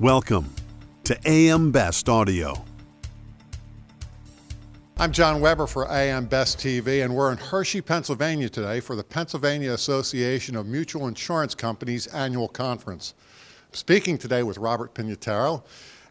Welcome 0.00 0.54
to 1.02 1.18
AM 1.26 1.72
Best 1.72 2.08
Audio. 2.08 2.64
I'm 4.96 5.10
John 5.10 5.40
Weber 5.40 5.66
for 5.66 5.90
AM 5.90 6.26
Best 6.26 6.58
TV, 6.58 7.02
and 7.04 7.16
we're 7.16 7.32
in 7.32 7.38
Hershey, 7.38 7.80
Pennsylvania 7.80 8.48
today 8.48 8.78
for 8.78 8.94
the 8.94 9.02
Pennsylvania 9.02 9.72
Association 9.72 10.54
of 10.54 10.68
Mutual 10.68 11.08
Insurance 11.08 11.52
Companies 11.56 12.06
annual 12.06 12.46
conference. 12.46 13.14
Speaking 13.72 14.16
today 14.16 14.44
with 14.44 14.56
Robert 14.56 14.94
Pignataro 14.94 15.64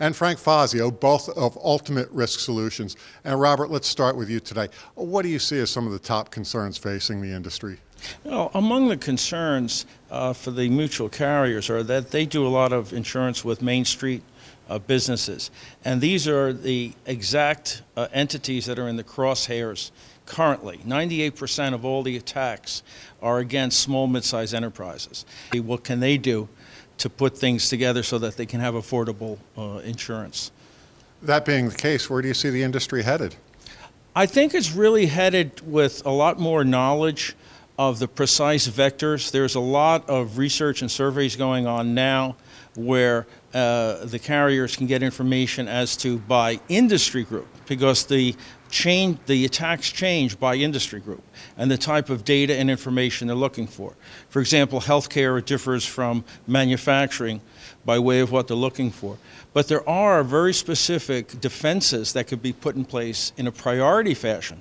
and 0.00 0.16
Frank 0.16 0.38
Fazio, 0.38 0.90
both 0.90 1.28
of 1.28 1.58
Ultimate 1.62 2.10
Risk 2.10 2.40
Solutions. 2.40 2.96
And 3.22 3.38
Robert, 3.38 3.68
let's 3.68 3.86
start 3.86 4.16
with 4.16 4.30
you 4.30 4.40
today. 4.40 4.68
What 4.94 5.24
do 5.24 5.28
you 5.28 5.38
see 5.38 5.58
as 5.58 5.68
some 5.68 5.84
of 5.86 5.92
the 5.92 5.98
top 5.98 6.30
concerns 6.30 6.78
facing 6.78 7.20
the 7.20 7.32
industry? 7.32 7.80
Well, 8.24 8.50
among 8.54 8.88
the 8.88 8.96
concerns 8.96 9.86
uh, 10.10 10.32
for 10.32 10.50
the 10.50 10.68
mutual 10.68 11.08
carriers 11.08 11.70
are 11.70 11.82
that 11.82 12.10
they 12.10 12.26
do 12.26 12.46
a 12.46 12.48
lot 12.48 12.72
of 12.72 12.92
insurance 12.92 13.44
with 13.44 13.62
Main 13.62 13.84
Street 13.84 14.22
uh, 14.68 14.78
businesses. 14.78 15.50
And 15.84 16.00
these 16.00 16.26
are 16.28 16.52
the 16.52 16.92
exact 17.06 17.82
uh, 17.96 18.08
entities 18.12 18.66
that 18.66 18.78
are 18.78 18.88
in 18.88 18.96
the 18.96 19.04
crosshairs 19.04 19.90
currently. 20.26 20.78
98% 20.86 21.74
of 21.74 21.84
all 21.84 22.02
the 22.02 22.16
attacks 22.16 22.82
are 23.22 23.38
against 23.38 23.80
small, 23.80 24.06
mid 24.06 24.24
sized 24.24 24.54
enterprises. 24.54 25.24
What 25.52 25.84
can 25.84 26.00
they 26.00 26.18
do 26.18 26.48
to 26.98 27.10
put 27.10 27.36
things 27.36 27.68
together 27.68 28.02
so 28.02 28.18
that 28.18 28.36
they 28.36 28.46
can 28.46 28.60
have 28.60 28.74
affordable 28.74 29.38
uh, 29.58 29.78
insurance? 29.84 30.50
That 31.22 31.44
being 31.44 31.68
the 31.68 31.74
case, 31.74 32.08
where 32.08 32.22
do 32.22 32.28
you 32.28 32.34
see 32.34 32.50
the 32.50 32.62
industry 32.62 33.02
headed? 33.02 33.34
I 34.16 34.26
think 34.26 34.54
it's 34.54 34.72
really 34.72 35.06
headed 35.06 35.60
with 35.66 36.04
a 36.06 36.10
lot 36.10 36.38
more 36.38 36.64
knowledge 36.64 37.34
of 37.78 37.98
the 37.98 38.08
precise 38.08 38.68
vectors. 38.68 39.30
There's 39.30 39.54
a 39.54 39.60
lot 39.60 40.08
of 40.08 40.38
research 40.38 40.82
and 40.82 40.90
surveys 40.90 41.36
going 41.36 41.66
on 41.66 41.94
now 41.94 42.36
where 42.76 43.26
uh, 43.52 44.04
the 44.04 44.18
carriers 44.18 44.76
can 44.76 44.86
get 44.86 45.02
information 45.02 45.68
as 45.68 45.96
to 45.98 46.18
by 46.18 46.60
industry 46.68 47.24
group 47.24 47.46
because 47.66 48.06
the 48.06 48.34
change 48.70 49.18
the 49.26 49.44
attacks 49.44 49.90
change 49.90 50.38
by 50.40 50.56
industry 50.56 50.98
group 50.98 51.22
and 51.56 51.70
the 51.70 51.78
type 51.78 52.10
of 52.10 52.24
data 52.24 52.54
and 52.56 52.68
information 52.68 53.28
they're 53.28 53.36
looking 53.36 53.68
for. 53.68 53.94
For 54.28 54.40
example, 54.40 54.80
healthcare 54.80 55.44
differs 55.44 55.84
from 55.84 56.24
manufacturing 56.48 57.40
by 57.84 58.00
way 58.00 58.20
of 58.20 58.32
what 58.32 58.48
they're 58.48 58.56
looking 58.56 58.90
for. 58.90 59.16
But 59.52 59.68
there 59.68 59.88
are 59.88 60.24
very 60.24 60.52
specific 60.52 61.40
defenses 61.40 62.12
that 62.14 62.26
could 62.26 62.42
be 62.42 62.52
put 62.52 62.74
in 62.74 62.84
place 62.84 63.32
in 63.36 63.46
a 63.46 63.52
priority 63.52 64.14
fashion 64.14 64.60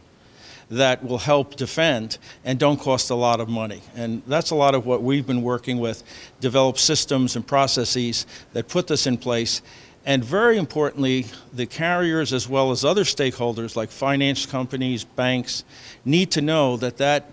that 0.78 1.04
will 1.04 1.18
help 1.18 1.56
defend 1.56 2.18
and 2.44 2.60
don't 2.60 2.80
cost 2.80 3.10
a 3.10 3.16
lot 3.16 3.40
of 3.40 3.50
money. 3.50 3.82
And 3.96 4.22
that's 4.28 4.52
a 4.52 4.56
lot 4.56 4.76
of 4.76 4.86
what 4.86 5.04
we've 5.04 5.26
been 5.26 5.42
working 5.42 5.78
with, 5.78 6.04
develop 6.40 6.78
systems 6.78 7.36
and 7.36 7.46
processes 7.46 8.26
that 8.54 8.68
put 8.68 8.88
this 8.88 9.08
in 9.08 9.18
place. 9.18 9.62
And 10.06 10.24
very 10.24 10.58
importantly, 10.58 11.28
the 11.54 11.66
carriers 11.66 12.34
as 12.34 12.50
well 12.50 12.72
as 12.72 12.84
other 12.84 13.04
stakeholders 13.04 13.76
like 13.76 13.90
finance 13.90 14.46
companies, 14.46 15.04
banks, 15.04 15.64
need 16.04 16.32
to 16.32 16.42
know 16.42 16.78
that 16.78 16.98
that 16.98 17.30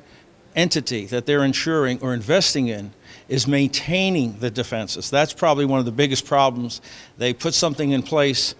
entity 0.57 1.07
that 1.07 1.27
they're 1.27 1.45
insuring 1.45 2.01
or 2.01 2.13
investing 2.15 2.69
in 2.69 2.93
is 3.29 3.47
maintaining 3.47 4.39
the 4.41 4.51
defenses. 4.51 5.11
That's 5.11 5.33
probably 5.33 5.65
one 5.65 5.79
of 5.79 5.85
the 5.85 5.93
biggest 5.93 6.27
problems. 6.27 6.81
They 7.19 7.33
put 7.33 7.55
something 7.55 7.93
in 7.93 8.03
place 8.03 8.55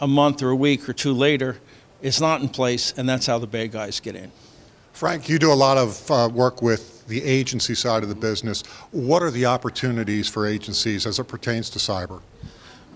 a 0.00 0.06
month 0.06 0.42
or 0.42 0.50
a 0.50 0.56
week 0.56 0.88
or 0.88 0.92
two 0.92 1.12
later, 1.12 1.58
it's 2.02 2.20
not 2.20 2.42
in 2.42 2.48
place, 2.48 2.92
and 2.96 3.08
that's 3.08 3.26
how 3.26 3.38
the 3.38 3.46
bad 3.46 3.72
guys 3.72 4.00
get 4.00 4.16
in. 4.16 4.30
Frank, 4.92 5.28
you 5.28 5.38
do 5.38 5.52
a 5.52 5.54
lot 5.54 5.78
of 5.78 6.10
uh, 6.10 6.28
work 6.32 6.60
with 6.60 7.06
the 7.06 7.22
agency 7.24 7.74
side 7.74 8.02
of 8.02 8.08
the 8.08 8.14
business. 8.14 8.62
What 8.90 9.22
are 9.22 9.30
the 9.30 9.46
opportunities 9.46 10.28
for 10.28 10.46
agencies 10.46 11.06
as 11.06 11.18
it 11.18 11.24
pertains 11.24 11.70
to 11.70 11.78
cyber? 11.78 12.20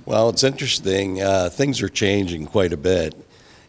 Well, 0.04 0.28
it's 0.28 0.44
interesting. 0.44 1.22
Uh, 1.22 1.48
things 1.48 1.82
are 1.82 1.88
changing 1.88 2.46
quite 2.46 2.72
a 2.72 2.76
bit, 2.76 3.14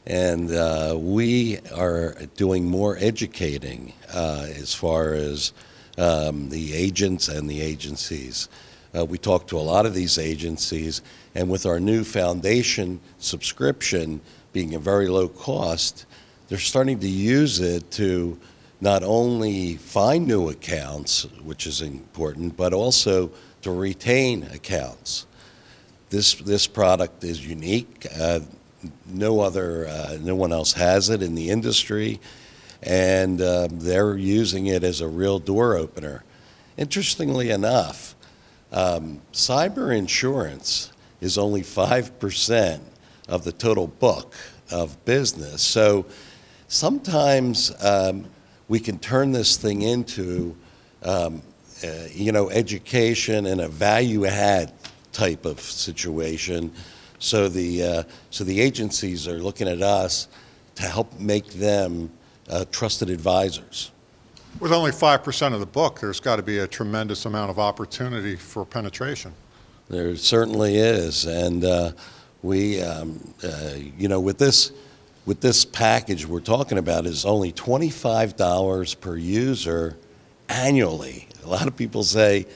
and 0.06 0.52
uh, 0.52 0.96
we 0.98 1.60
are 1.76 2.16
doing 2.36 2.66
more 2.66 2.98
educating 3.00 3.94
uh, 4.14 4.46
as 4.48 4.74
far 4.74 5.14
as 5.14 5.54
um, 5.98 6.50
the 6.50 6.74
agents 6.74 7.28
and 7.28 7.50
the 7.50 7.62
agencies. 7.62 8.50
Uh, 8.96 9.06
we 9.06 9.18
talk 9.18 9.48
to 9.48 9.58
a 9.58 9.60
lot 9.60 9.86
of 9.86 9.94
these 9.94 10.18
agencies, 10.18 11.02
and 11.36 11.50
with 11.50 11.66
our 11.66 11.80
new 11.80 12.04
foundation 12.04 13.00
subscription, 13.20 14.22
being 14.54 14.76
a 14.76 14.80
very 14.80 15.08
low 15.08 15.28
cost, 15.28 16.06
they're 16.48 16.58
starting 16.58 17.00
to 17.00 17.08
use 17.08 17.60
it 17.60 17.92
to 17.92 18.40
not 18.80 19.04
only 19.04 19.76
find 19.76 20.28
new 20.28 20.50
accounts, 20.50 21.24
which 21.44 21.68
is 21.68 21.82
important, 21.82 22.56
but 22.56 22.74
also 22.74 23.32
to 23.62 23.72
retain 23.72 24.44
accounts. 24.44 25.26
This 26.10 26.36
this 26.36 26.68
product 26.68 27.24
is 27.24 27.46
unique. 27.46 28.08
Uh, 28.18 28.40
no 29.08 29.42
other, 29.42 29.88
uh, 29.88 30.18
no 30.22 30.36
one 30.36 30.54
else 30.54 30.74
has 30.74 31.10
it 31.10 31.22
in 31.22 31.36
the 31.36 31.50
industry, 31.50 32.20
and 32.84 33.42
uh, 33.42 33.68
they're 33.72 34.16
using 34.16 34.68
it 34.68 34.84
as 34.84 35.02
a 35.02 35.08
real 35.08 35.40
door 35.40 35.76
opener. 35.76 36.24
Interestingly 36.78 37.50
enough, 37.50 38.16
um, 38.72 39.22
cyber 39.34 39.96
insurance 39.96 40.92
is 41.22 41.38
only 41.38 41.64
five 41.64 42.20
percent 42.20 42.84
of 43.28 43.44
the 43.44 43.52
total 43.52 43.88
book 43.88 44.34
of 44.72 45.04
business. 45.06 45.62
So 45.62 46.06
sometimes 46.68 47.72
um, 47.84 48.26
we 48.68 48.80
can 48.80 49.00
turn 49.00 49.32
this 49.32 49.58
thing 49.58 49.82
into, 49.82 50.56
um, 51.04 51.42
uh, 51.84 51.88
you 52.12 52.32
know, 52.32 52.50
education 52.50 53.46
and 53.46 53.62
a 53.62 53.68
value 53.68 54.26
add 54.26 54.74
type 55.12 55.46
of 55.46 55.60
situation. 55.60 56.72
So 57.20 57.50
the 57.50 57.84
uh, 57.84 58.04
so 58.30 58.44
the 58.44 58.62
agencies 58.62 59.28
are 59.28 59.40
looking 59.40 59.68
at 59.68 59.82
us 59.82 60.28
to 60.76 60.84
help 60.84 61.20
make 61.20 61.48
them 61.54 62.12
uh, 62.50 62.66
trusted 62.72 63.10
advisors. 63.10 63.92
With 64.60 64.72
only 64.72 64.90
5% 64.90 65.54
of 65.54 65.60
the 65.60 65.68
book, 65.68 66.00
there's 66.00 66.20
got 66.20 66.38
to 66.38 66.42
be 66.42 66.58
a 66.58 66.68
tremendous 66.68 67.26
amount 67.26 67.52
of 67.52 67.60
opportunity 67.60 68.36
for 68.36 68.66
penetration. 68.66 69.34
There 69.88 70.16
certainly 70.16 70.78
is. 70.78 71.26
And 71.26 71.64
uh, 71.64 71.92
we, 72.42 72.82
um, 72.82 73.20
uh, 73.44 73.74
you 73.98 74.08
know, 74.08 74.20
with 74.20 74.40
this, 74.40 74.72
with 75.28 75.42
this 75.42 75.64
package 75.64 76.26
we're 76.26 76.40
talking 76.40 76.80
about 76.80 77.06
is 77.06 77.24
only 77.24 77.52
$25 77.52 79.00
per 79.00 79.16
user 79.16 79.96
annually. 80.50 81.28
A 81.44 81.48
lot 81.48 81.68
of 81.68 81.76
people 81.76 82.04
say, 82.04 82.48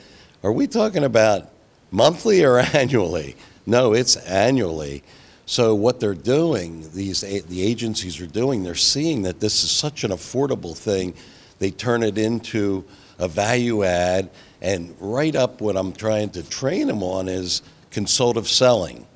are 0.42 0.52
we 0.52 0.66
talking 0.66 1.04
about 1.04 1.50
monthly 1.92 2.44
or 2.44 2.58
annually? 2.74 3.36
No, 3.64 3.92
it's 3.92 4.16
annually. 4.16 5.04
So 5.46 5.74
what 5.74 6.00
they're 6.00 6.14
doing, 6.14 6.90
these 6.94 7.20
the 7.20 7.62
agencies 7.62 8.20
are 8.20 8.26
doing, 8.26 8.64
they're 8.64 8.74
seeing 8.74 9.22
that 9.22 9.38
this 9.38 9.62
is 9.62 9.70
such 9.70 10.02
an 10.02 10.10
affordable 10.10 10.76
thing. 10.76 11.14
They 11.62 11.70
turn 11.70 12.02
it 12.02 12.18
into 12.18 12.84
a 13.18 13.28
value 13.28 13.84
add, 13.84 14.30
and 14.60 14.94
right 14.98 15.34
up 15.34 15.60
what 15.60 15.76
I'm 15.76 15.92
trying 15.92 16.30
to 16.30 16.42
train 16.42 16.88
them 16.88 17.02
on 17.02 17.28
is 17.28 17.62
consultative 17.90 18.48
selling 18.48 19.06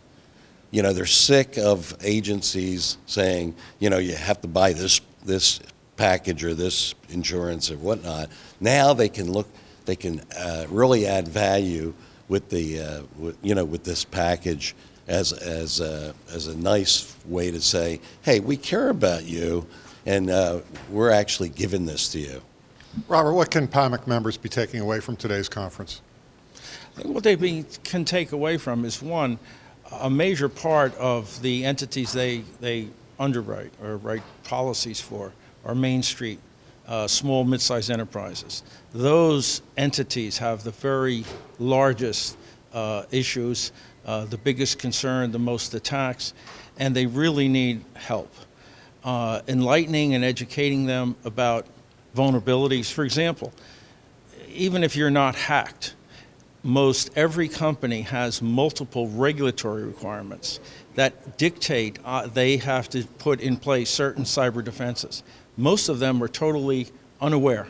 you 0.72 0.82
know, 0.82 0.92
they're 0.92 1.06
sick 1.06 1.56
of 1.56 1.96
agencies 2.02 2.98
saying, 3.06 3.54
you 3.78 3.88
know, 3.88 3.98
you 3.98 4.14
have 4.14 4.40
to 4.42 4.48
buy 4.48 4.72
this 4.72 5.00
this 5.24 5.60
package 5.96 6.44
or 6.44 6.54
this 6.54 6.94
insurance 7.08 7.70
or 7.70 7.76
whatnot. 7.78 8.28
Now 8.60 8.92
they 8.92 9.08
can 9.08 9.32
look, 9.32 9.48
they 9.86 9.96
can 9.96 10.20
uh, 10.38 10.66
really 10.68 11.06
add 11.06 11.28
value 11.28 11.94
with 12.28 12.50
the, 12.50 12.80
uh, 12.80 13.02
with, 13.18 13.38
you 13.42 13.54
know, 13.54 13.64
with 13.64 13.84
this 13.84 14.04
package 14.04 14.74
as 15.08 15.32
as 15.32 15.80
a, 15.80 16.14
as 16.30 16.48
a 16.48 16.56
nice 16.56 17.16
way 17.26 17.50
to 17.50 17.60
say, 17.60 18.00
hey, 18.22 18.40
we 18.40 18.56
care 18.56 18.90
about 18.90 19.24
you, 19.24 19.66
and 20.06 20.30
uh, 20.30 20.60
we're 20.90 21.10
actually 21.10 21.50
giving 21.50 21.84
this 21.84 22.08
to 22.10 22.18
you. 22.18 22.40
Robert, 23.08 23.34
what 23.34 23.50
can 23.50 23.68
PAMIC 23.68 24.06
members 24.06 24.38
be 24.38 24.48
taking 24.48 24.80
away 24.80 25.00
from 25.00 25.16
today's 25.16 25.48
conference? 25.48 26.00
What 27.02 27.24
they 27.24 27.34
be, 27.34 27.66
can 27.84 28.06
take 28.06 28.32
away 28.32 28.56
from 28.56 28.86
is 28.86 29.02
one 29.02 29.38
a 30.00 30.10
major 30.10 30.48
part 30.48 30.94
of 30.96 31.40
the 31.42 31.64
entities 31.64 32.12
they, 32.12 32.42
they 32.60 32.88
underwrite 33.18 33.72
or 33.82 33.98
write 33.98 34.22
policies 34.44 35.00
for 35.00 35.32
are 35.64 35.74
Main 35.74 36.02
Street, 36.02 36.38
uh, 36.86 37.06
small, 37.06 37.44
mid-sized 37.44 37.90
enterprises. 37.90 38.62
Those 38.92 39.62
entities 39.76 40.38
have 40.38 40.62
the 40.64 40.70
very 40.70 41.24
largest 41.58 42.36
uh, 42.72 43.04
issues, 43.10 43.72
uh, 44.06 44.24
the 44.26 44.38
biggest 44.38 44.78
concern, 44.78 45.32
the 45.32 45.38
most 45.38 45.74
attacks, 45.74 46.34
and 46.78 46.94
they 46.94 47.06
really 47.06 47.48
need 47.48 47.84
help. 47.94 48.32
Uh, 49.06 49.40
enlightening 49.46 50.14
and 50.16 50.24
educating 50.24 50.84
them 50.84 51.14
about 51.24 51.64
vulnerabilities. 52.16 52.90
For 52.90 53.04
example, 53.04 53.52
even 54.48 54.82
if 54.82 54.96
you're 54.96 55.10
not 55.10 55.36
hacked, 55.36 55.94
most 56.64 57.10
every 57.14 57.46
company 57.46 58.00
has 58.00 58.42
multiple 58.42 59.06
regulatory 59.06 59.84
requirements 59.84 60.58
that 60.96 61.38
dictate 61.38 62.00
uh, 62.04 62.26
they 62.26 62.56
have 62.56 62.88
to 62.88 63.04
put 63.04 63.40
in 63.40 63.56
place 63.56 63.90
certain 63.90 64.24
cyber 64.24 64.64
defenses. 64.64 65.22
Most 65.56 65.88
of 65.88 66.00
them 66.00 66.20
are 66.20 66.26
totally 66.26 66.88
unaware 67.20 67.68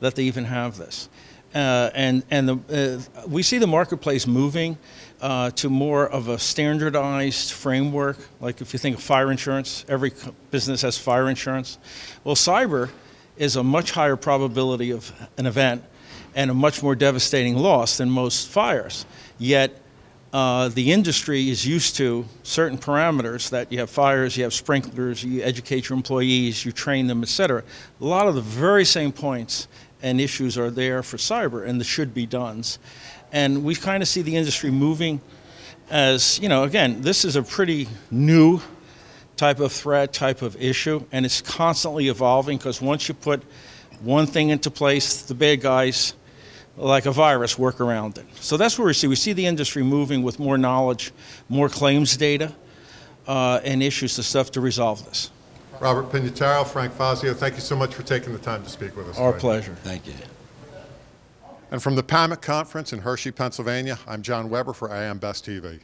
that 0.00 0.14
they 0.14 0.22
even 0.22 0.46
have 0.46 0.78
this. 0.78 1.10
Uh, 1.54 1.90
and 1.94 2.22
and 2.30 2.48
the, 2.48 3.04
uh, 3.14 3.26
we 3.28 3.42
see 3.42 3.58
the 3.58 3.66
marketplace 3.66 4.26
moving 4.26 4.78
uh, 5.20 5.50
to 5.50 5.68
more 5.68 6.08
of 6.08 6.28
a 6.28 6.38
standardized 6.38 7.52
framework. 7.52 8.16
Like 8.40 8.60
if 8.60 8.72
you 8.72 8.78
think 8.78 8.96
of 8.96 9.02
fire 9.02 9.30
insurance, 9.30 9.84
every 9.88 10.12
business 10.50 10.82
has 10.82 10.98
fire 10.98 11.28
insurance. 11.28 11.78
Well, 12.24 12.36
cyber 12.36 12.90
is 13.36 13.56
a 13.56 13.62
much 13.62 13.92
higher 13.92 14.16
probability 14.16 14.90
of 14.90 15.12
an 15.36 15.46
event 15.46 15.82
and 16.34 16.50
a 16.50 16.54
much 16.54 16.82
more 16.82 16.94
devastating 16.94 17.56
loss 17.56 17.96
than 17.96 18.10
most 18.10 18.48
fires. 18.48 19.04
Yet 19.38 19.80
uh, 20.32 20.68
the 20.68 20.92
industry 20.92 21.50
is 21.50 21.66
used 21.66 21.96
to 21.96 22.24
certain 22.42 22.78
parameters 22.78 23.50
that 23.50 23.72
you 23.72 23.78
have 23.80 23.90
fires, 23.90 24.36
you 24.36 24.44
have 24.44 24.54
sprinklers, 24.54 25.24
you 25.24 25.42
educate 25.42 25.88
your 25.88 25.96
employees, 25.96 26.64
you 26.64 26.70
train 26.70 27.08
them, 27.08 27.22
et 27.22 27.28
cetera. 27.28 27.64
A 28.00 28.04
lot 28.04 28.28
of 28.28 28.36
the 28.36 28.40
very 28.40 28.84
same 28.84 29.10
points 29.10 29.66
and 30.02 30.20
issues 30.20 30.58
are 30.58 30.70
there 30.70 31.02
for 31.02 31.16
cyber 31.16 31.66
and 31.66 31.80
the 31.80 31.84
should 31.84 32.14
be 32.14 32.26
done's. 32.26 32.78
And 33.32 33.64
we 33.64 33.74
kind 33.74 34.02
of 34.02 34.08
see 34.08 34.22
the 34.22 34.36
industry 34.36 34.70
moving 34.70 35.20
as, 35.90 36.38
you 36.40 36.48
know, 36.48 36.64
again, 36.64 37.00
this 37.00 37.24
is 37.24 37.36
a 37.36 37.42
pretty 37.42 37.88
new 38.10 38.60
type 39.36 39.60
of 39.60 39.72
threat, 39.72 40.12
type 40.12 40.42
of 40.42 40.60
issue, 40.60 41.04
and 41.12 41.24
it's 41.24 41.40
constantly 41.40 42.08
evolving 42.08 42.58
because 42.58 42.80
once 42.80 43.08
you 43.08 43.14
put 43.14 43.42
one 44.02 44.26
thing 44.26 44.50
into 44.50 44.70
place, 44.70 45.22
the 45.22 45.34
bad 45.34 45.60
guys, 45.60 46.14
like 46.76 47.06
a 47.06 47.12
virus, 47.12 47.58
work 47.58 47.80
around 47.80 48.18
it. 48.18 48.26
So 48.36 48.56
that's 48.56 48.78
where 48.78 48.86
we 48.86 48.92
see. 48.92 49.06
We 49.06 49.16
see 49.16 49.32
the 49.32 49.46
industry 49.46 49.82
moving 49.82 50.22
with 50.22 50.38
more 50.38 50.56
knowledge, 50.56 51.12
more 51.48 51.68
claims 51.68 52.16
data, 52.16 52.52
uh, 53.26 53.60
and 53.64 53.82
issues 53.82 54.14
to 54.16 54.22
stuff 54.22 54.50
to 54.52 54.60
resolve 54.60 55.04
this. 55.04 55.30
Robert 55.80 56.10
Pignataro, 56.10 56.66
Frank 56.66 56.92
Fazio, 56.92 57.32
thank 57.32 57.54
you 57.54 57.62
so 57.62 57.74
much 57.74 57.94
for 57.94 58.02
taking 58.02 58.34
the 58.34 58.38
time 58.38 58.62
to 58.62 58.68
speak 58.68 58.94
with 58.96 59.08
us. 59.08 59.18
Our 59.18 59.32
today. 59.32 59.40
pleasure. 59.40 59.74
Thank 59.82 60.06
you. 60.06 60.12
And 61.70 61.82
from 61.82 61.94
the 61.94 62.02
PAMIC 62.02 62.42
Conference 62.42 62.92
in 62.92 62.98
Hershey, 62.98 63.30
Pennsylvania, 63.30 63.98
I'm 64.06 64.20
John 64.20 64.50
Weber 64.50 64.74
for 64.74 64.92
AM 64.92 65.18
Best 65.18 65.46
TV. 65.46 65.80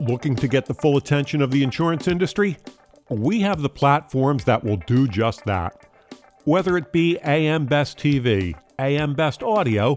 Looking 0.00 0.36
to 0.36 0.48
get 0.48 0.66
the 0.66 0.74
full 0.74 0.98
attention 0.98 1.40
of 1.40 1.50
the 1.50 1.62
insurance 1.62 2.08
industry? 2.08 2.58
We 3.08 3.40
have 3.40 3.62
the 3.62 3.70
platforms 3.70 4.44
that 4.44 4.62
will 4.62 4.76
do 4.86 5.08
just 5.08 5.44
that. 5.46 5.86
Whether 6.44 6.76
it 6.76 6.92
be 6.92 7.18
AM 7.24 7.64
Best 7.64 7.96
TV, 7.96 8.54
AM 8.78 9.14
Best 9.14 9.42
Audio, 9.42 9.96